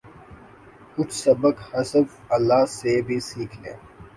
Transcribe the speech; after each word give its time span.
کچھ 0.95 1.13
سبق 1.15 1.55
حزب 1.71 2.07
اللہ 2.35 2.63
سے 2.77 2.93
بھی 3.05 3.17
سیکھ 3.29 3.55
لیں۔ 3.61 3.77